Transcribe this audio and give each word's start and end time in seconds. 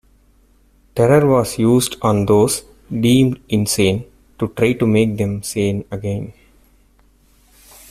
Terror 0.95 1.27
was 1.27 1.59
used 1.59 1.95
on 2.01 2.25
those 2.25 2.63
deemed 2.91 3.39
insane 3.49 4.11
to 4.39 4.47
try 4.47 4.73
to 4.73 4.87
make 4.87 5.15
them 5.15 5.43
sane 5.43 5.85
again. 5.91 6.33